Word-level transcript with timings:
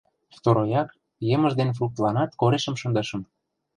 Второяк, 0.37 0.89
емыж 1.35 1.53
ден 1.59 1.69
фруктланат 1.77 2.31
корешым 2.39 2.75
шындышым. 2.81 3.21